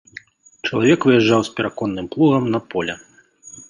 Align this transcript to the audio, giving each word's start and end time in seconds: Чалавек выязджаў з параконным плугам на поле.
Чалавек 0.69 1.05
выязджаў 1.11 1.45
з 1.51 1.55
параконным 1.59 2.05
плугам 2.17 2.53
на 2.57 2.67
поле. 2.75 2.93